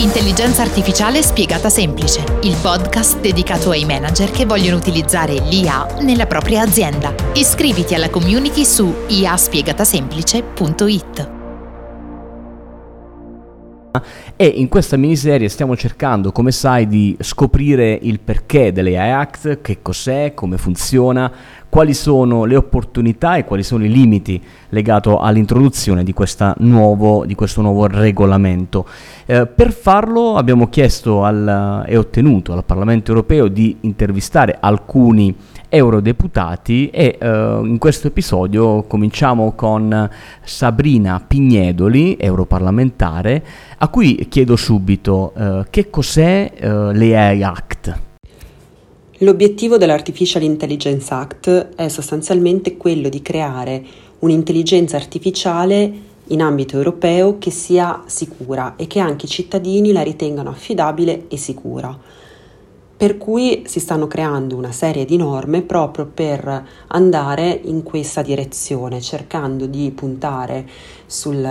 Intelligenza 0.00 0.62
artificiale 0.62 1.22
spiegata 1.22 1.68
semplice, 1.68 2.22
il 2.42 2.56
podcast 2.62 3.18
dedicato 3.18 3.70
ai 3.70 3.84
manager 3.84 4.30
che 4.30 4.46
vogliono 4.46 4.76
utilizzare 4.76 5.40
l'IA 5.40 5.96
nella 6.02 6.26
propria 6.26 6.62
azienda. 6.62 7.12
Iscriviti 7.34 7.96
alla 7.96 8.08
community 8.08 8.64
su 8.64 8.94
iaspiegatasemplice.it. 9.08 11.37
E 14.36 14.46
in 14.46 14.68
questa 14.68 14.96
miniserie 14.96 15.48
stiamo 15.48 15.76
cercando, 15.76 16.32
come 16.32 16.52
sai, 16.52 16.86
di 16.86 17.16
scoprire 17.20 17.98
il 18.00 18.20
perché 18.20 18.72
dell'AI 18.72 19.10
Act, 19.10 19.60
che 19.60 19.78
cos'è, 19.82 20.32
come 20.34 20.58
funziona, 20.58 21.32
quali 21.68 21.92
sono 21.92 22.44
le 22.44 22.56
opportunità 22.56 23.36
e 23.36 23.44
quali 23.44 23.62
sono 23.62 23.84
i 23.84 23.90
limiti 23.90 24.42
legati 24.70 25.14
all'introduzione 25.18 26.02
di, 26.02 26.14
nuovo, 26.58 27.26
di, 27.26 27.34
questo 27.34 27.60
nuovo 27.60 27.86
regolamento. 27.86 28.86
Eh, 29.26 29.46
per 29.46 29.72
farlo 29.72 30.36
abbiamo 30.36 30.68
chiesto 30.68 31.24
al, 31.24 31.84
e 31.86 31.96
ottenuto 31.96 32.52
al 32.52 32.64
Parlamento 32.64 33.10
europeo 33.10 33.48
di 33.48 33.76
intervistare 33.82 34.56
alcuni 34.58 35.34
eurodeputati 35.68 36.90
e 36.90 37.18
eh, 37.20 37.60
in 37.64 37.78
questo 37.78 38.06
episodio 38.06 38.84
cominciamo 38.84 39.52
con 39.52 40.08
Sabrina 40.42 41.22
Pignedoli, 41.26 42.16
europarlamentare, 42.18 43.44
a 43.78 43.88
cui 43.88 44.26
chiedo 44.28 44.56
subito 44.56 45.32
eh, 45.36 45.64
che 45.70 45.90
cos'è 45.90 46.52
eh, 46.54 46.68
l'AI 46.68 47.42
Act. 47.42 48.00
L'obiettivo 49.18 49.78
dell'Artificial 49.78 50.42
Intelligence 50.42 51.12
Act 51.12 51.68
è 51.74 51.88
sostanzialmente 51.88 52.76
quello 52.76 53.08
di 53.08 53.20
creare 53.20 53.84
un'intelligenza 54.20 54.96
artificiale 54.96 56.06
in 56.28 56.40
ambito 56.42 56.76
europeo 56.76 57.38
che 57.38 57.50
sia 57.50 58.02
sicura 58.06 58.74
e 58.76 58.86
che 58.86 59.00
anche 59.00 59.26
i 59.26 59.28
cittadini 59.28 59.92
la 59.92 60.02
ritengano 60.02 60.50
affidabile 60.50 61.24
e 61.28 61.36
sicura 61.36 61.96
per 62.98 63.16
cui 63.16 63.62
si 63.64 63.78
stanno 63.78 64.08
creando 64.08 64.56
una 64.56 64.72
serie 64.72 65.04
di 65.04 65.16
norme 65.16 65.62
proprio 65.62 66.04
per 66.12 66.66
andare 66.88 67.60
in 67.62 67.84
questa 67.84 68.22
direzione, 68.22 69.00
cercando 69.00 69.66
di 69.66 69.92
puntare 69.92 70.68
sul, 71.06 71.48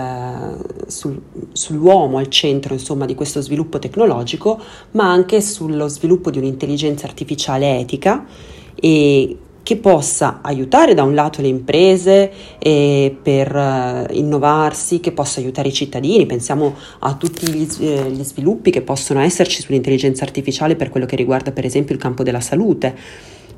sul, 0.86 1.18
sull'uomo 1.50 2.18
al 2.18 2.28
centro 2.28 2.74
insomma, 2.74 3.06
di 3.06 3.14
questo 3.14 3.40
sviluppo 3.40 3.78
tecnologico, 3.78 4.60
ma 4.90 5.10
anche 5.10 5.40
sullo 5.40 5.88
sviluppo 5.88 6.30
di 6.30 6.36
un'intelligenza 6.36 7.06
artificiale 7.06 7.78
etica 7.78 8.26
e 8.74 9.38
che 9.68 9.76
possa 9.76 10.38
aiutare 10.40 10.94
da 10.94 11.02
un 11.02 11.14
lato 11.14 11.42
le 11.42 11.48
imprese 11.48 12.32
eh, 12.58 13.14
per 13.22 13.54
uh, 13.54 14.14
innovarsi, 14.14 14.98
che 14.98 15.12
possa 15.12 15.40
aiutare 15.40 15.68
i 15.68 15.74
cittadini, 15.74 16.24
pensiamo 16.24 16.74
a 17.00 17.12
tutti 17.16 17.46
gli, 17.50 17.68
eh, 17.80 18.10
gli 18.10 18.24
sviluppi 18.24 18.70
che 18.70 18.80
possono 18.80 19.20
esserci 19.20 19.60
sull'intelligenza 19.60 20.24
artificiale 20.24 20.74
per 20.74 20.88
quello 20.88 21.04
che 21.04 21.16
riguarda 21.16 21.52
per 21.52 21.66
esempio 21.66 21.94
il 21.94 22.00
campo 22.00 22.22
della 22.22 22.40
salute, 22.40 22.96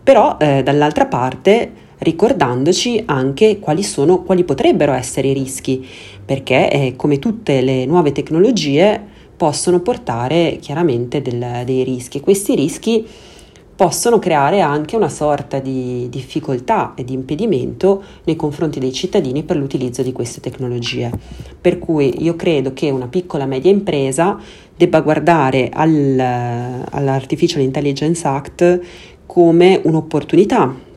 però 0.02 0.36
eh, 0.40 0.64
dall'altra 0.64 1.06
parte 1.06 1.70
ricordandoci 1.98 3.04
anche 3.06 3.60
quali 3.60 3.84
sono, 3.84 4.24
quali 4.24 4.42
potrebbero 4.42 4.92
essere 4.92 5.28
i 5.28 5.32
rischi, 5.32 5.86
perché 6.24 6.72
eh, 6.72 6.96
come 6.96 7.20
tutte 7.20 7.60
le 7.60 7.86
nuove 7.86 8.10
tecnologie 8.10 9.00
possono 9.36 9.78
portare 9.78 10.58
chiaramente 10.60 11.22
del, 11.22 11.62
dei 11.64 11.84
rischi. 11.84 12.18
Questi 12.18 12.56
rischi 12.56 13.06
possono 13.80 14.18
creare 14.18 14.60
anche 14.60 14.94
una 14.94 15.08
sorta 15.08 15.58
di 15.58 16.06
difficoltà 16.10 16.92
e 16.94 17.02
di 17.02 17.14
impedimento 17.14 18.02
nei 18.24 18.36
confronti 18.36 18.78
dei 18.78 18.92
cittadini 18.92 19.42
per 19.42 19.56
l'utilizzo 19.56 20.02
di 20.02 20.12
queste 20.12 20.42
tecnologie. 20.42 21.10
Per 21.58 21.78
cui 21.78 22.22
io 22.22 22.36
credo 22.36 22.74
che 22.74 22.90
una 22.90 23.08
piccola 23.08 23.46
media 23.46 23.70
impresa 23.70 24.38
debba 24.76 25.00
guardare 25.00 25.70
al, 25.72 26.20
all'Artificial 26.90 27.62
Intelligence 27.62 28.28
Act 28.28 28.80
come 29.24 29.80
un'opportunità 29.82 30.88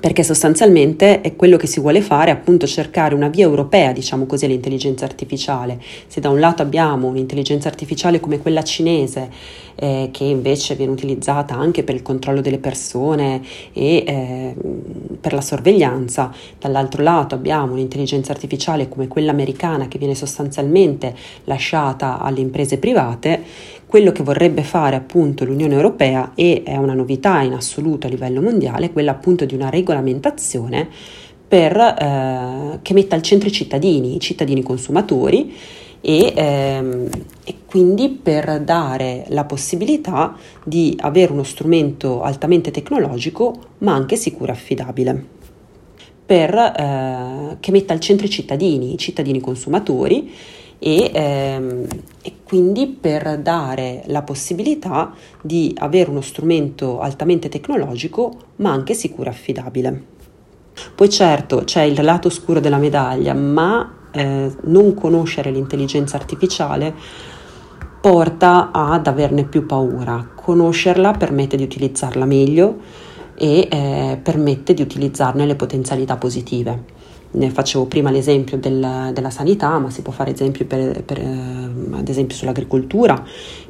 perché 0.00 0.24
sostanzialmente 0.24 1.20
è 1.20 1.36
quello 1.36 1.56
che 1.56 1.66
si 1.66 1.80
vuole 1.80 2.00
fare, 2.00 2.30
appunto 2.30 2.66
cercare 2.66 3.14
una 3.14 3.28
via 3.28 3.44
europea, 3.44 3.92
diciamo 3.92 4.26
così, 4.26 4.44
all'intelligenza 4.44 5.04
artificiale. 5.04 5.80
Se 6.06 6.20
da 6.20 6.30
un 6.30 6.40
lato 6.40 6.62
abbiamo 6.62 7.06
un'intelligenza 7.06 7.68
artificiale 7.68 8.18
come 8.18 8.38
quella 8.38 8.62
cinese, 8.62 9.30
eh, 9.76 10.08
che 10.12 10.24
invece 10.24 10.74
viene 10.74 10.92
utilizzata 10.92 11.54
anche 11.54 11.82
per 11.84 11.94
il 11.94 12.02
controllo 12.02 12.40
delle 12.40 12.58
persone 12.58 13.42
e 13.72 14.04
eh, 14.06 14.54
per 15.20 15.32
la 15.32 15.40
sorveglianza, 15.40 16.32
dall'altro 16.58 17.02
lato 17.02 17.34
abbiamo 17.34 17.72
un'intelligenza 17.72 18.32
artificiale 18.32 18.88
come 18.88 19.08
quella 19.08 19.30
americana 19.30 19.88
che 19.88 19.98
viene 19.98 20.14
sostanzialmente 20.14 21.14
lasciata 21.44 22.20
alle 22.20 22.40
imprese 22.40 22.78
private, 22.78 23.42
quello 23.94 24.10
che 24.10 24.24
vorrebbe 24.24 24.64
fare 24.64 24.96
appunto 24.96 25.44
l'Unione 25.44 25.74
Europea 25.74 26.32
e 26.34 26.64
è 26.64 26.76
una 26.76 26.94
novità 26.94 27.42
in 27.42 27.52
assoluto 27.52 28.08
a 28.08 28.10
livello 28.10 28.42
mondiale, 28.42 28.90
quella 28.90 29.12
appunto 29.12 29.44
di 29.44 29.54
una 29.54 29.70
regolamentazione 29.70 30.88
per, 31.46 31.76
eh, 31.76 32.80
che 32.82 32.92
metta 32.92 33.14
al 33.14 33.22
centro 33.22 33.48
i 33.48 33.52
cittadini, 33.52 34.16
i 34.16 34.18
cittadini 34.18 34.64
consumatori 34.64 35.54
e, 36.00 36.32
ehm, 36.34 37.08
e, 37.44 37.54
quindi 37.66 38.08
per 38.08 38.62
dare 38.62 39.26
la 39.28 39.44
possibilità 39.44 40.36
di 40.64 40.98
avere 41.00 41.30
uno 41.30 41.44
strumento 41.44 42.20
altamente 42.22 42.72
tecnologico 42.72 43.54
ma 43.78 43.94
anche 43.94 44.16
sicuro 44.16 44.50
e 44.50 44.54
affidabile. 44.56 45.26
Per, 46.26 46.52
eh, 46.52 47.56
che 47.60 47.70
metta 47.70 47.92
al 47.92 48.00
centro 48.00 48.26
i 48.26 48.30
cittadini, 48.30 48.94
i 48.94 48.98
cittadini 48.98 49.38
consumatori 49.38 50.32
e, 50.78 51.10
ehm, 51.12 51.86
e 52.22 52.32
quindi 52.44 52.86
per 52.88 53.38
dare 53.38 54.02
la 54.06 54.22
possibilità 54.22 55.12
di 55.40 55.74
avere 55.78 56.10
uno 56.10 56.20
strumento 56.20 57.00
altamente 57.00 57.48
tecnologico 57.48 58.36
ma 58.56 58.70
anche 58.70 58.94
sicuro 58.94 59.30
e 59.30 59.32
affidabile. 59.32 60.04
Poi 60.94 61.08
certo 61.08 61.62
c'è 61.64 61.82
il 61.82 62.02
lato 62.02 62.28
oscuro 62.28 62.60
della 62.60 62.78
medaglia, 62.78 63.32
ma 63.32 64.08
eh, 64.10 64.52
non 64.62 64.94
conoscere 64.94 65.50
l'intelligenza 65.50 66.16
artificiale 66.16 66.94
porta 68.00 68.70
ad 68.72 69.06
averne 69.06 69.44
più 69.44 69.66
paura. 69.66 70.32
Conoscerla 70.34 71.12
permette 71.12 71.56
di 71.56 71.62
utilizzarla 71.62 72.24
meglio 72.24 72.78
e 73.36 73.66
eh, 73.70 74.20
permette 74.22 74.74
di 74.74 74.82
utilizzarne 74.82 75.46
le 75.46 75.56
potenzialità 75.56 76.16
positive 76.16 76.84
ne 77.34 77.50
facevo 77.50 77.86
prima 77.86 78.10
l'esempio 78.10 78.58
del, 78.58 79.10
della 79.12 79.30
sanità, 79.30 79.78
ma 79.78 79.90
si 79.90 80.02
può 80.02 80.12
fare 80.12 80.32
esempio 80.32 80.64
per, 80.66 81.02
per, 81.02 81.18
eh, 81.18 81.96
ad 81.96 82.08
esempio 82.08 82.36
sull'agricoltura, 82.36 83.22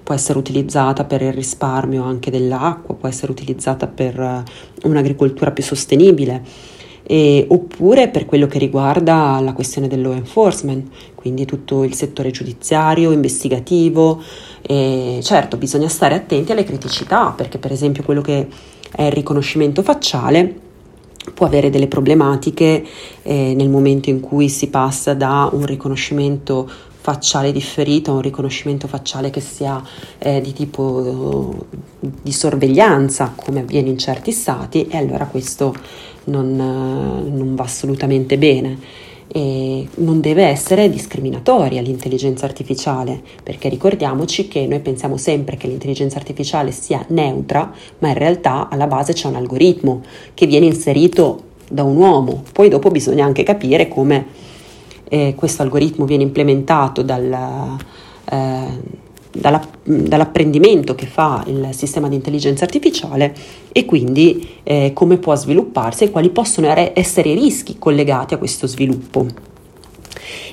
può 0.03 0.15
essere 0.15 0.39
utilizzata 0.39 1.05
per 1.05 1.23
il 1.23 1.33
risparmio 1.33 2.03
anche 2.05 2.31
dell'acqua, 2.31 2.95
può 2.95 3.09
essere 3.09 3.33
utilizzata 3.33 3.87
per 3.87 4.19
eh, 4.19 4.43
un'agricoltura 4.85 5.51
più 5.51 5.63
sostenibile. 5.63 6.73
E, 7.07 7.45
oppure 7.49 8.09
per 8.09 8.25
quello 8.25 8.47
che 8.47 8.59
riguarda 8.59 9.39
la 9.41 9.53
questione 9.53 9.89
del 9.89 10.01
law 10.01 10.13
enforcement, 10.13 10.89
quindi 11.15 11.45
tutto 11.45 11.85
il 11.85 11.95
settore 11.95 12.31
giudiziario, 12.31 13.13
investigativo. 13.13 14.23
E 14.63 15.21
certo, 15.23 15.59
bisogna 15.59 15.89
stare 15.89 16.15
attenti 16.15 16.53
alle 16.53 16.65
criticità, 16.65 17.33
perché 17.37 17.59
per 17.59 17.73
esempio 17.73 18.03
quello 18.03 18.23
che 18.23 18.49
è 18.91 19.03
il 19.03 19.13
riconoscimento 19.13 19.83
facciale 19.83 20.63
può 21.33 21.47
avere 21.47 21.71
delle 21.71 21.87
problematiche 21.87 22.85
eh, 23.23 23.55
nel 23.55 23.69
momento 23.69 24.11
in 24.11 24.21
cui 24.21 24.49
si 24.49 24.69
passa 24.69 25.15
da 25.15 25.49
un 25.53 25.65
riconoscimento 25.65 26.69
facciale 27.01 27.53
differito 27.53 28.11
a 28.11 28.15
un 28.15 28.23
riconoscimento 28.23 28.89
facciale 28.89 29.29
che 29.31 29.41
sia 29.41 29.83
eh, 30.19 30.41
di 30.41 30.53
tipo 30.53 31.67
di 32.01 32.33
sorveglianza 32.33 33.34
come 33.37 33.61
avviene 33.61 33.91
in 33.91 33.99
certi 33.99 34.33
stati 34.33 34.87
e 34.87 34.97
allora 34.97 35.27
questo 35.27 35.75
non, 36.25 36.57
non 36.57 37.55
va 37.55 37.65
assolutamente 37.65 38.39
bene 38.39 38.79
e 39.29 39.89
non 39.97 40.21
deve 40.21 40.45
essere 40.45 40.89
discriminatoria 40.89 41.81
l'intelligenza 41.81 42.45
artificiale, 42.47 43.23
perché 43.43 43.69
ricordiamoci 43.69 44.49
che 44.49 44.67
noi 44.67 44.81
pensiamo 44.81 45.16
sempre 45.16 45.57
che 45.57 45.66
l'intelligenza 45.66 46.19
artificiale 46.19 46.71
sia 46.71 47.04
neutra, 47.09 47.72
ma 47.98 48.09
in 48.09 48.15
realtà 48.15 48.69
alla 48.69 48.87
base 48.87 49.13
c'è 49.13 49.28
un 49.28 49.37
algoritmo 49.37 50.03
che 50.34 50.47
viene 50.47 50.66
inserito 50.66 51.53
da 51.71 51.83
un 51.83 51.97
uomo. 51.97 52.43
Poi 52.53 52.69
dopo 52.69 52.91
bisogna 52.91 53.25
anche 53.25 53.43
capire 53.43 53.89
come 53.89 54.27
eh, 55.09 55.34
questo 55.37 55.63
algoritmo 55.63 56.04
viene 56.04 56.22
implementato 56.22 57.03
dal, 57.03 57.77
eh, 58.31 58.66
dalla, 59.34 59.60
dall'apprendimento 59.83 60.95
che 60.95 61.07
fa 61.07 61.45
il 61.47 61.69
sistema 61.72 62.09
di 62.09 62.15
intelligenza 62.15 62.65
artificiale 62.65 63.34
e 63.72 63.84
quindi 63.84 64.48
eh, 64.63 64.92
come 64.95 65.19
può 65.19 65.34
svilupparsi 65.34 66.04
e 66.04 66.10
quali 66.10 66.31
possono 66.31 66.72
essere 66.95 67.31
i 67.31 67.34
rischi 67.34 67.77
collegati 67.78 68.34
a 68.34 68.39
questo 68.39 68.66
sviluppo. 68.66 69.53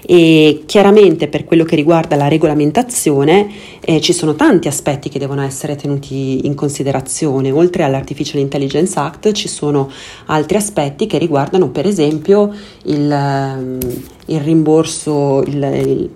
E 0.04 0.63
chiaramente 0.66 1.28
per 1.28 1.45
quello 1.45 1.63
che 1.63 1.75
riguarda 1.75 2.16
la 2.16 2.28
regolamentazione 2.28 3.50
eh, 3.80 4.01
ci 4.01 4.13
sono 4.13 4.36
tanti 4.36 4.68
aspetti 4.68 5.10
che 5.10 5.19
devono 5.19 5.42
essere 5.44 5.75
tenuti 5.75 6.45
in 6.45 6.56
considerazione. 6.56 7.51
Oltre 7.51 7.83
all'Artificial 7.83 8.42
Intelligence 8.42 8.98
Act 9.00 9.31
ci 9.31 9.48
sono 9.48 9.89
altri 10.25 10.57
aspetti 10.57 11.06
che 11.06 11.18
riguardano 11.18 11.69
per 11.69 11.86
esempio 11.86 12.51
il, 12.86 13.78
il 14.25 14.39
rimborso, 14.39 15.44
il, 15.44 15.63
il 15.63 16.10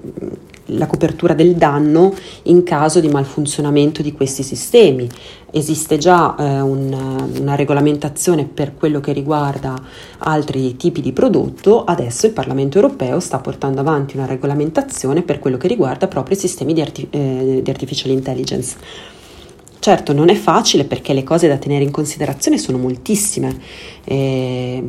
la 0.68 0.88
copertura 0.88 1.34
del 1.34 1.56
danno 1.56 2.14
in 2.44 2.64
caso 2.64 3.00
di 3.00 3.08
malfunzionamento 3.08 4.02
di 4.02 4.14
questi 4.14 4.44
sistemi. 4.44 5.08
Esiste 5.52 5.98
già 5.98 6.36
eh, 6.36 6.60
un, 6.60 6.94
una 7.40 7.56
regolamentazione 7.56 8.46
per 8.46 8.76
quello 8.76 9.00
che 9.00 9.14
riguarda 9.14 9.74
altri 10.20 10.76
tipi 10.76 11.02
di 11.02 11.14
prodotto, 11.14 11.84
adesso 11.84 12.26
il 12.26 12.34
Parlamento 12.34 12.78
europeo 12.78 13.20
sta 13.20 13.40
portando 13.40 13.80
avanti 13.80 14.18
una 14.18 14.26
regolamentazione 14.26 15.22
per 15.22 15.40
quello 15.40 15.58
che 15.58 15.68
riguarda 15.68 16.08
proprio 16.08 16.36
i 16.36 16.40
sistemi 16.40 16.74
di, 16.74 16.82
arti- 16.82 17.08
eh, 17.10 17.62
di 17.64 17.70
artificial 17.70 18.12
intelligence. 18.12 18.76
Certo, 19.86 20.14
non 20.14 20.30
è 20.30 20.34
facile 20.34 20.84
perché 20.86 21.14
le 21.14 21.24
cose 21.24 21.48
da 21.48 21.58
tenere 21.58 21.84
in 21.84 21.92
considerazione 21.92 22.58
sono 22.58 22.80
moltissime. 22.80 23.56
Eh, 24.04 24.84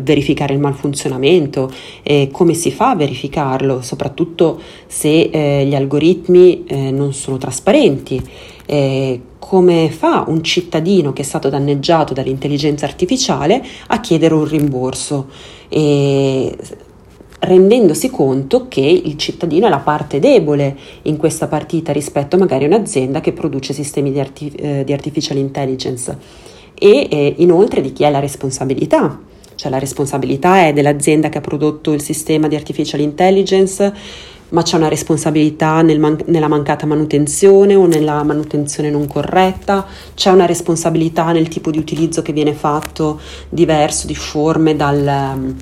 verificare 0.00 0.54
il 0.54 0.58
malfunzionamento, 0.58 1.72
eh, 2.02 2.28
come 2.32 2.54
si 2.54 2.72
fa 2.72 2.90
a 2.90 2.96
verificarlo, 2.96 3.80
soprattutto 3.80 4.60
se 4.88 5.30
eh, 5.32 5.64
gli 5.66 5.74
algoritmi 5.76 6.64
eh, 6.64 6.90
non 6.90 7.12
sono 7.12 7.38
trasparenti. 7.38 8.20
Eh, 8.66 9.20
come 9.38 9.88
fa 9.88 10.24
un 10.26 10.42
cittadino 10.42 11.12
che 11.12 11.22
è 11.22 11.24
stato 11.24 11.48
danneggiato 11.48 12.12
dall'intelligenza 12.12 12.86
artificiale 12.86 13.64
a 13.86 14.00
chiedere 14.00 14.34
un 14.34 14.48
rimborso? 14.48 15.28
Rendendosi 17.40 18.10
conto 18.10 18.66
che 18.68 18.80
il 18.80 19.16
cittadino 19.16 19.66
è 19.66 19.70
la 19.70 19.78
parte 19.78 20.18
debole 20.18 20.76
in 21.02 21.16
questa 21.16 21.46
partita 21.46 21.92
rispetto 21.92 22.36
magari 22.36 22.64
a 22.64 22.68
un'azienda 22.68 23.20
che 23.20 23.32
produce 23.32 23.72
sistemi 23.72 24.10
di, 24.10 24.20
arti- 24.20 24.52
eh, 24.56 24.82
di 24.84 24.92
artificial 24.92 25.36
intelligence 25.36 26.16
e 26.74 27.08
eh, 27.10 27.34
inoltre 27.38 27.80
di 27.80 27.92
chi 27.92 28.04
è 28.04 28.10
la 28.10 28.20
responsabilità. 28.20 29.20
Cioè 29.54 29.70
la 29.70 29.78
responsabilità 29.78 30.66
è 30.66 30.72
dell'azienda 30.72 31.28
che 31.28 31.38
ha 31.38 31.40
prodotto 31.40 31.92
il 31.92 32.00
sistema 32.00 32.46
di 32.46 32.54
artificial 32.54 33.00
intelligence, 33.00 33.92
ma 34.50 34.62
c'è 34.62 34.76
una 34.76 34.88
responsabilità 34.88 35.82
nel 35.82 35.98
man- 35.98 36.22
nella 36.26 36.46
mancata 36.46 36.86
manutenzione 36.86 37.74
o 37.74 37.86
nella 37.86 38.22
manutenzione 38.22 38.88
non 38.88 39.08
corretta, 39.08 39.84
c'è 40.14 40.30
una 40.30 40.46
responsabilità 40.46 41.32
nel 41.32 41.48
tipo 41.48 41.72
di 41.72 41.78
utilizzo 41.78 42.22
che 42.22 42.32
viene 42.32 42.52
fatto 42.52 43.20
diverso, 43.48 44.06
difforme 44.06 44.76
dal 44.76 45.54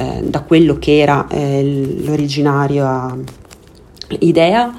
eh, 0.00 0.22
da 0.24 0.40
quello 0.40 0.78
che 0.78 0.98
era 0.98 1.26
eh, 1.28 1.98
l'originaria 2.04 3.14
idea, 4.20 4.74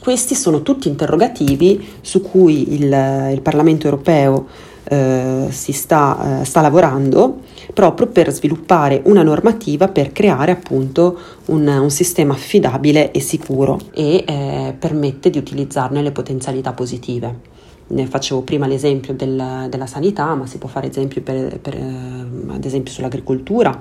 questi 0.00 0.34
sono 0.34 0.62
tutti 0.62 0.88
interrogativi 0.88 1.86
su 2.00 2.22
cui 2.22 2.74
il, 2.74 2.84
il 3.32 3.40
Parlamento 3.42 3.84
europeo 3.84 4.46
eh, 4.84 5.48
si 5.50 5.72
sta, 5.72 6.40
eh, 6.40 6.44
sta, 6.44 6.60
lavorando 6.62 7.40
proprio 7.74 8.06
per 8.06 8.32
sviluppare 8.32 9.02
una 9.04 9.22
normativa 9.22 9.88
per 9.88 10.12
creare 10.12 10.52
appunto 10.52 11.18
un, 11.46 11.66
un 11.66 11.90
sistema 11.90 12.32
affidabile 12.32 13.10
e 13.10 13.20
sicuro 13.20 13.78
e 13.92 14.24
eh, 14.26 14.74
permette 14.78 15.28
di 15.28 15.38
utilizzarne 15.38 16.00
le 16.02 16.12
potenzialità 16.12 16.72
positive 16.72 17.55
ne 17.88 18.06
facevo 18.06 18.42
prima 18.42 18.66
l'esempio 18.66 19.14
del, 19.14 19.66
della 19.68 19.86
sanità, 19.86 20.34
ma 20.34 20.46
si 20.46 20.58
può 20.58 20.68
fare 20.68 20.88
esempio 20.88 21.22
per, 21.22 21.60
per, 21.60 21.74
eh, 21.74 22.52
ad 22.52 22.64
esempio 22.64 22.92
sull'agricoltura, 22.92 23.78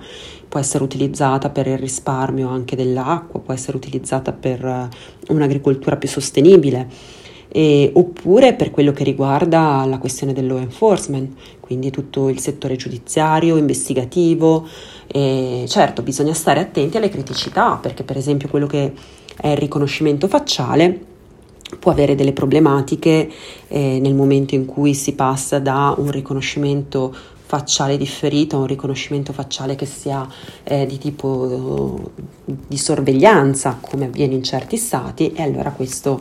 può 0.48 0.60
essere 0.60 0.84
utilizzata 0.84 1.50
per 1.50 1.68
il 1.68 1.78
risparmio 1.78 2.50
anche 2.50 2.76
dell'acqua, 2.76 3.40
può 3.40 3.54
essere 3.54 3.78
utilizzata 3.78 4.32
per 4.32 4.64
eh, 4.64 4.88
un'agricoltura 5.30 5.96
più 5.96 6.08
sostenibile. 6.08 6.88
E, 7.48 7.90
oppure 7.94 8.54
per 8.54 8.70
quello 8.70 8.92
che 8.92 9.06
riguarda 9.06 9.86
la 9.86 9.98
questione 9.98 10.34
del 10.34 10.46
law 10.46 10.58
enforcement, 10.58 11.34
quindi 11.62 11.90
tutto 11.90 12.28
il 12.28 12.40
settore 12.40 12.76
giudiziario, 12.76 13.56
investigativo. 13.56 14.68
E 15.08 15.64
certo, 15.68 16.02
bisogna 16.02 16.34
stare 16.34 16.60
attenti 16.60 16.98
alle 16.98 17.10
criticità, 17.10 17.78
perché 17.82 18.04
per 18.04 18.18
esempio 18.18 18.50
quello 18.50 18.68
che 18.68 18.92
è 19.38 19.50
il 19.50 19.58
riconoscimento 19.58 20.28
facciale 20.28 21.14
può 21.80 21.92
avere 21.92 22.16
delle 22.16 22.34
problematiche 22.34 23.30
eh, 23.68 24.00
nel 24.00 24.14
momento 24.14 24.56
in 24.56 24.66
cui 24.66 24.94
si 24.94 25.14
passa 25.14 25.60
da 25.60 25.94
un 25.98 26.12
riconoscimento 26.12 27.14
facciale 27.48 27.98
differito 27.98 28.56
a 28.56 28.60
un 28.60 28.68
riconoscimento 28.68 29.32
facciale 29.32 29.76
che 29.76 29.86
sia 29.86 30.28
eh, 30.64 30.86
di 30.86 30.98
tipo 30.98 32.12
di 32.44 32.78
sorveglianza 32.78 33.78
come 33.80 34.06
avviene 34.06 34.34
in 34.34 34.44
certi 34.44 34.78
stati 34.78 35.32
e 35.32 35.44
allora 35.44 35.72
questo 35.72 36.20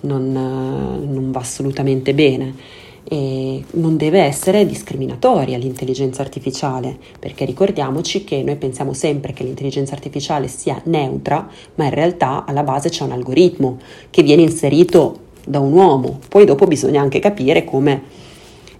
non, 0.00 0.32
non 0.32 1.30
va 1.30 1.40
assolutamente 1.40 2.12
bene 2.12 2.84
e 3.08 3.64
non 3.72 3.96
deve 3.96 4.20
essere 4.20 4.66
discriminatoria 4.66 5.56
l'intelligenza 5.58 6.22
artificiale, 6.22 6.98
perché 7.18 7.44
ricordiamoci 7.44 8.24
che 8.24 8.42
noi 8.42 8.56
pensiamo 8.56 8.92
sempre 8.92 9.32
che 9.32 9.44
l'intelligenza 9.44 9.94
artificiale 9.94 10.48
sia 10.48 10.80
neutra, 10.84 11.48
ma 11.76 11.84
in 11.84 11.90
realtà 11.90 12.44
alla 12.44 12.64
base 12.64 12.88
c'è 12.88 13.04
un 13.04 13.12
algoritmo 13.12 13.78
che 14.10 14.22
viene 14.22 14.42
inserito 14.42 15.20
da 15.46 15.60
un 15.60 15.72
uomo. 15.72 16.18
Poi 16.28 16.44
dopo 16.44 16.66
bisogna 16.66 17.00
anche 17.00 17.20
capire 17.20 17.64
come 17.64 18.02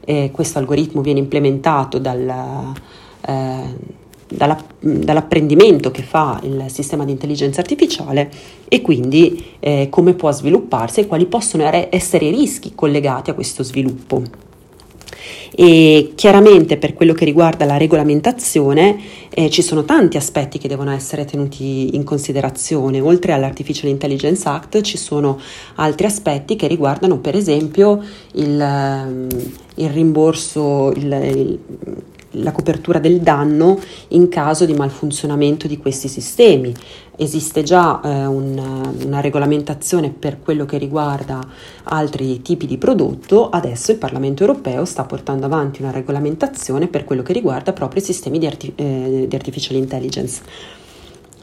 eh, 0.05 0.31
questo 0.33 0.59
algoritmo 0.59 1.03
viene 1.03 1.21
implementato 1.21 1.99
dal, 1.99 2.75
eh, 3.21 3.63
dalla, 4.29 4.63
dall'apprendimento 4.81 5.91
che 5.91 6.03
fa 6.03 6.41
il 6.43 6.65
sistema 6.69 7.05
di 7.05 7.13
intelligenza 7.13 7.61
artificiale 7.61 8.31
e 8.69 8.81
quindi 8.83 9.45
eh, 9.61 9.89
come 9.91 10.15
può 10.15 10.31
svilupparsi 10.33 11.01
e 11.01 11.07
quali 11.07 11.27
possono 11.27 11.69
essere 11.91 12.27
i 12.27 12.31
rischi 12.31 12.73
collegati 12.75 13.31
a 13.31 13.35
questo 13.35 13.63
sviluppo. 13.63 14.45
E 15.59 16.13
chiaramente 16.15 16.77
per 16.77 16.93
quello 16.93 17.15
che 17.15 17.25
riguarda 17.25 17.65
la 17.65 17.77
regolamentazione 17.77 18.99
eh, 19.31 19.49
ci 19.49 19.63
sono 19.63 19.85
tanti 19.85 20.17
aspetti 20.17 20.59
che 20.59 20.69
devono 20.69 20.91
essere 20.91 21.25
tenuti 21.25 21.95
in 21.97 22.05
considerazione. 22.05 23.01
Oltre 23.01 23.33
all'Artificial 23.33 23.91
Intelligence 23.91 24.47
Act 24.47 24.81
ci 24.83 24.99
sono 24.99 25.41
altri 25.77 26.07
aspetti 26.07 26.57
che 26.57 26.67
riguardano 26.67 27.19
per 27.19 27.37
esempio 27.37 28.03
il, 28.35 28.61
ehm, 28.61 29.29
il 29.77 29.89
rimborso, 29.89 30.93
il, 30.95 31.13
il 31.13 31.59
la 32.37 32.53
copertura 32.53 32.99
del 32.99 33.21
danno 33.21 33.79
in 34.09 34.29
caso 34.29 34.65
di 34.65 34.75
malfunzionamento 34.75 35.67
di 35.67 35.79
questi 35.79 36.09
sistemi. 36.09 36.75
Esiste 37.17 37.63
già 37.63 38.01
eh, 38.03 38.27
un, 38.27 38.93
una 39.05 39.21
regolamentazione 39.21 40.11
per 40.11 40.41
quello 40.41 40.65
che 40.67 40.79
riguarda 40.79 41.41
altri 41.85 42.43
tipi 42.43 42.67
di 42.67 42.77
prodotto, 42.77 43.49
adesso 43.49 43.91
il 43.91 43.99
Parlamento 43.99 44.43
europeo 44.43 44.85
sta 44.85 45.05
portando 45.05 45.47
avanti 45.47 45.83
una 45.83 45.91
regolamentazione 45.91 46.89
per 46.89 47.05
quello 47.05 47.23
che 47.23 47.33
riguarda 47.33 47.73
proprio 47.73 48.03
i 48.03 48.05
sistemi 48.05 48.39
di, 48.39 48.47
arti- 48.47 48.73
eh, 48.77 49.27
di 49.29 49.35
artificial 49.35 49.77
intelligence. 49.77 50.43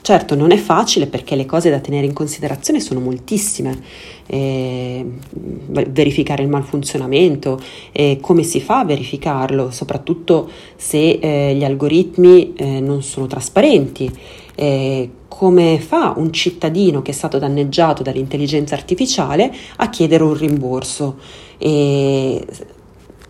Certo, 0.03 0.35
non 0.35 0.51
è 0.51 0.57
facile 0.57 1.07
perché 1.07 1.33
le 1.33 1.45
cose 1.45 1.69
da 1.69 1.79
tenere 1.79 2.05
in 2.05 2.11
considerazione 2.11 2.81
sono 2.81 3.00
moltissime. 3.00 3.81
Eh, 4.25 5.05
verificare 5.31 6.43
il 6.43 6.50
malfunzionamento, 6.50 7.57
eh, 7.93 8.17
come 8.19 8.43
si 8.43 8.60
fa 8.60 8.79
a 8.79 8.83
verificarlo, 8.83 9.72
soprattutto 9.72 10.50
se 10.75 11.19
eh, 11.22 11.55
gli 11.55 11.63
algoritmi 11.63 12.53
eh, 12.53 12.81
non 12.81 13.01
sono 13.01 13.27
trasparenti. 13.27 14.12
Eh, 14.55 15.10
come 15.29 15.79
fa 15.79 16.13
un 16.17 16.33
cittadino 16.33 17.01
che 17.01 17.12
è 17.12 17.13
stato 17.13 17.39
danneggiato 17.39 18.03
dall'intelligenza 18.03 18.75
artificiale 18.75 19.55
a 19.77 19.89
chiedere 19.89 20.24
un 20.24 20.33
rimborso? 20.33 21.15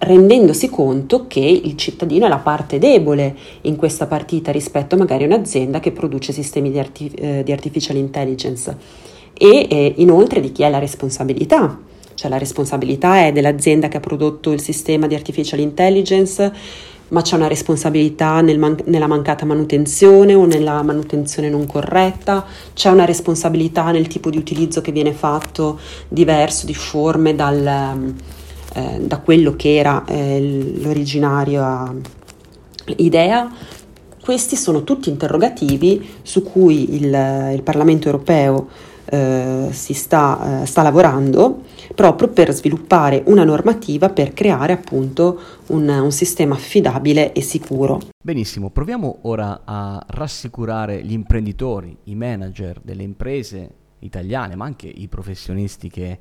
Rendendosi 0.04 0.70
conto 0.70 1.26
che 1.28 1.40
il 1.40 1.76
cittadino 1.76 2.26
è 2.26 2.30
la 2.30 2.38
parte 2.38 2.80
debole 2.80 3.36
in 3.62 3.76
questa 3.76 4.08
partita 4.08 4.52
rispetto 4.52 4.96
magari 4.96 5.24
a 5.24 5.28
un'azienda 5.28 5.80
che 5.80 5.92
produce 5.92 6.32
sistemi 6.32 6.72
di, 6.72 6.80
arti- 6.80 7.12
eh, 7.16 7.44
di 7.44 7.52
artificial 7.52 7.98
intelligence 7.98 8.76
e 9.34 9.68
eh, 9.70 9.94
inoltre 9.98 10.40
di 10.40 10.52
chi 10.52 10.64
è 10.64 10.70
la 10.70 10.80
responsabilità. 10.80 11.80
Cioè 12.16 12.30
la 12.30 12.38
responsabilità 12.38 13.26
è 13.26 13.32
dell'azienda 13.32 13.88
che 13.88 13.98
ha 13.98 14.00
prodotto 14.00 14.52
il 14.52 14.62
sistema 14.62 15.08
di 15.08 15.16
artificial 15.16 15.60
intelligence, 15.60 16.52
ma 17.10 17.22
c'è 17.22 17.36
una 17.36 17.48
responsabilità 17.48 18.42
nel 18.42 18.60
man- 18.60 18.78
nella 18.86 19.08
mancata 19.08 19.46
manutenzione 19.46 20.34
o 20.34 20.46
nella 20.46 20.82
manutenzione 20.84 21.50
non 21.50 21.66
corretta, 21.66 22.46
c'è 22.74 22.90
una 22.90 23.06
responsabilità 23.06 23.92
nel 23.92 24.08
tipo 24.08 24.30
di 24.30 24.38
utilizzo 24.38 24.82
che 24.82 24.92
viene 24.92 25.12
fatto 25.12 25.80
diverso, 26.08 26.66
difforme 26.66 27.36
dal 27.36 28.14
eh, 28.74 29.00
da 29.02 29.20
quello 29.20 29.56
che 29.56 29.76
era 29.76 30.04
eh, 30.06 30.76
l'originaria 30.82 31.94
idea. 32.98 33.52
Questi 34.22 34.56
sono 34.56 34.84
tutti 34.84 35.10
interrogativi 35.10 36.10
su 36.22 36.44
cui 36.44 36.96
il, 36.96 37.52
il 37.54 37.62
Parlamento 37.62 38.08
europeo 38.08 38.68
eh, 39.06 39.68
si 39.72 39.94
sta, 39.94 40.62
eh, 40.62 40.66
sta, 40.66 40.82
lavorando 40.82 41.64
proprio 41.94 42.30
per 42.30 42.54
sviluppare 42.54 43.22
una 43.26 43.44
normativa 43.44 44.10
per 44.10 44.34
creare 44.34 44.74
appunto 44.74 45.40
un, 45.68 45.88
un 45.88 46.12
sistema 46.12 46.56
affidabile 46.56 47.34
e 47.34 47.42
sicuro. 47.42 48.00
Benissimo, 48.24 48.70
proviamo 48.70 49.20
ora 49.24 49.62
a 49.66 50.02
rassicurare 50.08 51.04
gli 51.04 51.12
imprenditori, 51.12 51.96
i 52.06 52.16
manager 52.16 52.80
delle 52.82 53.04
imprese 53.04 53.70
italiane, 54.00 54.56
ma 54.56 54.66
anche 54.66 54.88
i 54.88 55.08
professionisti 55.08 55.90
che 55.90 56.20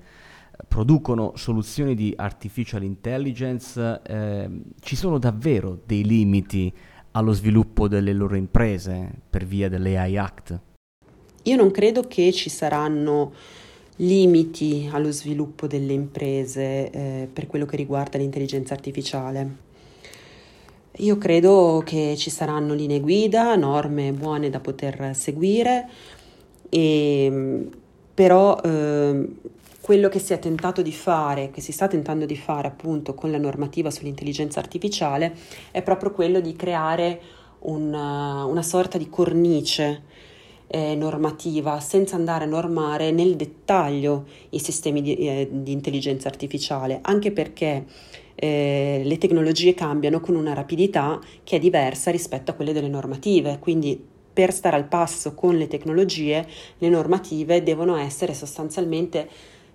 producono 0.67 1.33
soluzioni 1.37 1.95
di 1.95 2.13
artificial 2.17 2.83
intelligence, 2.83 4.01
eh, 4.05 4.51
ci 4.81 4.97
sono 4.97 5.19
davvero 5.19 5.81
dei 5.85 6.05
limiti 6.05 6.73
allo 7.13 7.33
sviluppo 7.33 7.89
delle 7.89 8.13
loro 8.13 8.37
imprese 8.37 9.11
per 9.29 9.45
via 9.45 9.69
dell'AI 9.69 10.17
Act? 10.17 10.61
io 11.45 11.57
non 11.57 11.71
credo 11.71 12.03
che 12.03 12.33
ci 12.33 12.49
saranno 12.49 13.33
limiti 13.97 14.89
allo 14.91 15.11
sviluppo 15.11 15.67
delle 15.67 15.93
imprese 15.93 16.91
eh, 16.91 17.29
per 17.33 17.47
quello 17.47 17.67
che 17.67 17.77
riguarda 17.77 18.19
l'intelligenza 18.19 18.75
artificiale. 18.75 19.71
Io 20.99 21.17
credo 21.19 21.83
che 21.85 22.15
ci 22.17 22.31
saranno 22.31 22.75
linee 22.75 23.01
guida, 23.01 23.57
norme 23.57 24.13
buone 24.13 24.51
da 24.51 24.61
poter 24.61 25.17
seguire, 25.17 25.89
e, 26.69 27.69
però 28.15 28.61
eh, 28.63 29.29
quello 29.83 30.09
che 30.09 30.21
si 30.21 30.33
è 30.33 30.39
tentato 30.39 30.81
di 30.81 30.93
fare, 30.93 31.51
che 31.51 31.61
si 31.61 31.73
sta 31.73 31.89
tentando 31.89 32.25
di 32.25 32.37
fare 32.37 32.69
appunto 32.69 33.15
con 33.15 33.33
la 33.33 33.39
normativa 33.39 33.91
sull'intelligenza 33.91 34.61
artificiale, 34.61 35.35
è 35.73 35.83
proprio 35.83 36.13
quello 36.13 36.39
di 36.39 36.55
creare 36.55 37.21
una, 37.63 38.45
una 38.45 38.63
sorta 38.63 38.97
di 38.97 39.09
cornice 39.09 40.03
eh, 40.69 40.95
normativa 40.95 41.81
senza 41.81 42.15
andare 42.15 42.45
a 42.45 42.47
normare 42.47 43.11
nel 43.11 43.35
dettaglio 43.35 44.27
i 44.51 44.61
sistemi 44.61 45.03
di, 45.03 45.17
eh, 45.17 45.49
di 45.51 45.73
intelligenza 45.73 46.29
artificiale, 46.29 47.01
anche 47.03 47.33
perché 47.33 47.85
eh, 48.37 49.03
le 49.05 49.19
tecnologie 49.19 49.75
cambiano 49.75 50.21
con 50.21 50.37
una 50.37 50.55
rapidità 50.55 51.19
che 51.43 51.57
è 51.57 51.59
diversa 51.59 52.13
rispetto 52.13 52.53
a 52.53 52.55
quelle 52.55 52.73
delle 52.73 52.89
normative, 52.89 53.59
quindi 53.59 54.01
per 54.33 54.53
stare 54.53 54.77
al 54.77 54.87
passo 54.87 55.35
con 55.35 55.57
le 55.57 55.67
tecnologie, 55.67 56.47
le 56.79 56.89
normative 56.89 57.65
devono 57.65 57.97
essere 57.97 58.33
sostanzialmente 58.33 59.29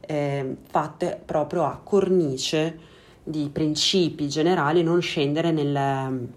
eh, 0.07 0.55
fatte 0.69 1.21
proprio 1.23 1.65
a 1.65 1.79
cornice 1.83 2.79
di 3.23 3.49
principi 3.51 4.27
generali, 4.27 4.81
non 4.81 5.01
scendere 5.01 5.51
nel 5.51 6.29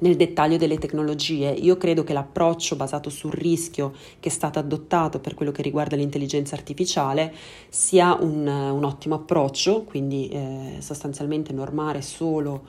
nel 0.00 0.16
dettaglio 0.16 0.56
delle 0.56 0.78
tecnologie. 0.78 1.50
Io 1.50 1.76
credo 1.76 2.04
che 2.04 2.12
l'approccio 2.12 2.76
basato 2.76 3.10
sul 3.10 3.32
rischio 3.32 3.92
che 4.20 4.28
è 4.28 4.32
stato 4.32 4.58
adottato 4.58 5.20
per 5.20 5.34
quello 5.34 5.52
che 5.52 5.62
riguarda 5.62 5.96
l'intelligenza 5.96 6.54
artificiale 6.54 7.32
sia 7.68 8.16
un, 8.20 8.46
un 8.46 8.84
ottimo 8.84 9.16
approccio, 9.16 9.82
quindi 9.84 10.28
eh, 10.28 10.76
sostanzialmente 10.80 11.52
normare 11.52 12.02
solo 12.02 12.64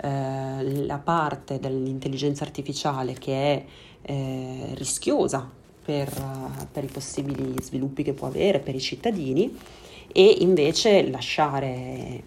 eh, 0.00 0.84
la 0.86 0.98
parte 0.98 1.58
dell'intelligenza 1.58 2.44
artificiale 2.44 3.14
che 3.14 3.32
è 3.32 3.64
eh, 4.02 4.74
rischiosa 4.74 5.62
per, 5.84 6.10
per 6.72 6.84
i 6.84 6.88
possibili 6.88 7.54
sviluppi 7.60 8.02
che 8.02 8.14
può 8.14 8.26
avere 8.26 8.58
per 8.58 8.74
i 8.74 8.80
cittadini 8.80 9.56
e 10.12 10.36
invece 10.40 11.08
lasciare 11.10 12.22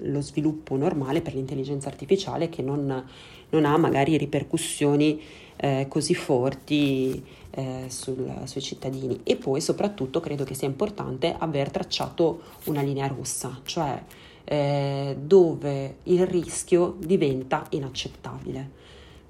lo 0.00 0.20
sviluppo 0.20 0.76
normale 0.76 1.22
per 1.22 1.34
l'intelligenza 1.34 1.88
artificiale 1.88 2.48
che 2.48 2.62
non, 2.62 3.04
non 3.50 3.64
ha 3.64 3.76
magari 3.76 4.16
ripercussioni 4.16 5.20
eh, 5.56 5.86
così 5.88 6.14
forti 6.14 7.24
eh, 7.50 7.84
sul, 7.88 8.42
sui 8.44 8.60
cittadini. 8.60 9.20
E 9.22 9.36
poi 9.36 9.60
soprattutto 9.60 10.20
credo 10.20 10.44
che 10.44 10.54
sia 10.54 10.68
importante 10.68 11.34
aver 11.36 11.70
tracciato 11.70 12.42
una 12.64 12.82
linea 12.82 13.06
rossa, 13.06 13.60
cioè 13.64 14.02
eh, 14.44 15.16
dove 15.18 15.96
il 16.04 16.26
rischio 16.26 16.96
diventa 16.98 17.66
inaccettabile 17.70 18.84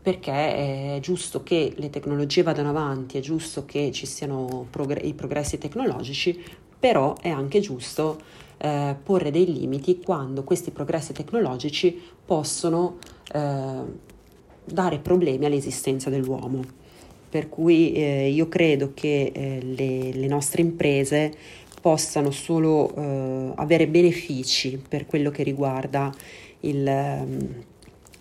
perché 0.06 0.94
è 0.94 0.98
giusto 1.00 1.42
che 1.42 1.72
le 1.74 1.90
tecnologie 1.90 2.44
vadano 2.44 2.68
avanti, 2.68 3.18
è 3.18 3.20
giusto 3.20 3.64
che 3.64 3.90
ci 3.90 4.06
siano 4.06 4.64
progr- 4.70 5.04
i 5.04 5.14
progressi 5.14 5.58
tecnologici, 5.58 6.40
però 6.78 7.16
è 7.20 7.28
anche 7.28 7.58
giusto 7.58 8.16
eh, 8.58 8.94
porre 9.02 9.32
dei 9.32 9.52
limiti 9.52 9.98
quando 9.98 10.44
questi 10.44 10.70
progressi 10.70 11.12
tecnologici 11.12 12.00
possono 12.24 12.98
eh, 13.32 13.80
dare 14.64 14.98
problemi 15.00 15.44
all'esistenza 15.44 16.08
dell'uomo. 16.08 16.62
Per 17.28 17.48
cui 17.48 17.92
eh, 17.94 18.28
io 18.28 18.46
credo 18.46 18.92
che 18.94 19.32
eh, 19.34 19.58
le, 19.60 20.12
le, 20.12 20.26
nostre 20.28 20.62
imprese 20.62 21.32
possano 21.80 22.30
solo 22.30 22.94
eh, 22.94 23.52
avere 23.56 23.88
benefici 23.88 24.80
per 24.88 25.04
quello 25.04 25.32
che 25.32 25.42
riguarda 25.42 26.14
il, 26.60 26.86
ehm, 26.86 27.64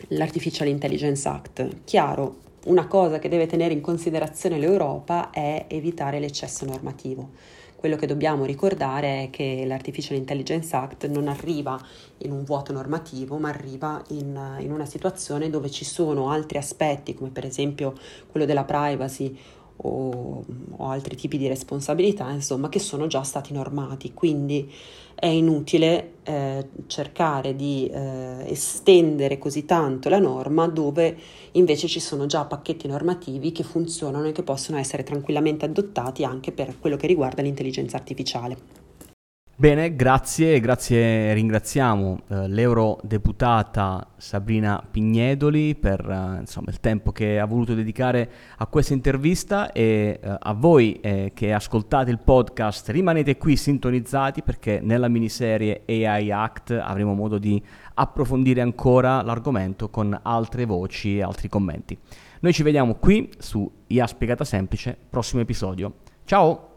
l'Artificial 0.10 0.68
Intelligence 0.68 1.28
Act. 1.28 1.84
Chiaro, 1.84 2.44
una 2.66 2.88
cosa 2.88 3.20
che 3.20 3.30
deve 3.30 3.46
tenere 3.46 3.74
in 3.74 3.82
considerazione 3.82 4.58
l'Europa 4.58 5.30
è 5.30 5.66
evitare 5.68 6.20
l'eccesso 6.20 6.66
normativo 6.66 7.30
quello 7.86 8.00
che 8.00 8.08
dobbiamo 8.08 8.46
ricordare 8.46 9.26
è 9.26 9.30
che 9.30 9.64
l'Artificial 9.68 10.18
Intelligence 10.18 10.76
Act 10.76 11.06
non 11.06 11.28
arriva 11.28 11.80
in 12.20 12.32
un 12.32 12.44
vuoto 12.44 12.74
normativo, 12.74 13.38
ma 13.38 13.50
arriva 13.50 14.02
in, 14.08 14.58
in 14.58 14.72
una 14.72 14.88
situazione 14.88 15.52
dove 15.52 15.70
ci 15.70 15.86
sono 15.86 16.32
altri 16.32 16.58
aspetti, 16.58 17.14
come 17.14 17.30
per 17.30 17.46
esempio 17.46 17.94
quello 18.32 18.48
della 18.48 18.64
privacy 18.64 19.38
o, 19.78 20.44
o, 20.78 20.88
altri 20.88 21.16
tipi 21.16 21.38
di 21.38 21.48
responsabilità, 21.48 22.30
insomma, 22.32 22.70
che 22.70 22.80
sono 22.80 23.08
già 23.08 23.24
stati 23.24 23.54
normati. 23.54 24.14
Quindi 24.14 24.72
è 25.16 25.28
inutile 25.28 26.14
eh, 26.24 26.68
cercare 26.88 27.56
di 27.56 27.88
eh, 27.88 28.46
estendere 28.48 29.38
così 29.38 29.66
tanto 29.66 30.10
la 30.10 30.20
norma 30.20 30.68
dove 30.68 31.18
invece 31.54 31.88
ci 31.88 32.00
sono 32.00 32.26
già 32.26 32.44
pacchetti 32.46 32.88
normativi 32.88 33.52
che 33.52 33.64
funzionano 33.64 34.28
e 34.28 34.32
che 34.34 34.44
possono 34.44 34.78
essere 34.78 35.04
tranquillamente 35.04 35.66
adottati 35.66 36.24
anche 36.24 36.52
per 36.52 36.80
quello 36.80 36.98
che 36.98 37.08
riguarda 37.08 37.42
l'intelligenza 37.42 37.96
artificiale. 37.96 38.85
Bene, 39.58 39.96
grazie, 39.96 40.60
grazie, 40.60 41.34
ringraziamo 41.34 42.20
eh, 42.28 42.48
l'eurodeputata 42.50 44.06
Sabrina 44.18 44.86
Pignedoli 44.92 45.76
per 45.76 46.02
eh, 46.02 46.40
insomma, 46.42 46.72
il 46.72 46.82
tempo 46.82 47.14
che 47.14 47.40
ha 47.40 47.46
voluto 47.46 47.74
dedicare 47.74 48.30
a 48.58 48.68
questa 48.68 48.92
intervista 48.92 49.72
e 49.72 50.20
eh, 50.22 50.38
a 50.38 50.52
voi 50.52 51.00
eh, 51.00 51.32
che 51.34 51.54
ascoltate 51.54 52.12
il 52.12 52.20
podcast 52.20 52.90
rimanete 52.90 53.38
qui 53.38 53.56
sintonizzati 53.56 54.42
perché 54.42 54.82
nella 54.84 55.08
miniserie 55.08 55.84
AI 55.88 56.32
Act 56.32 56.72
avremo 56.72 57.14
modo 57.14 57.38
di 57.38 57.64
approfondire 57.94 58.60
ancora 58.60 59.22
l'argomento 59.22 59.90
con 59.90 60.20
altre 60.22 60.66
voci 60.66 61.20
e 61.20 61.24
altri 61.24 61.48
commenti. 61.48 61.98
Noi 62.42 62.52
ci 62.52 62.62
vediamo 62.62 62.96
qui 62.96 63.32
su 63.38 63.72
IA 63.88 64.06
Spiegata 64.06 64.44
Semplice, 64.44 64.98
prossimo 65.10 65.42
episodio. 65.42 65.94
Ciao! 66.26 66.74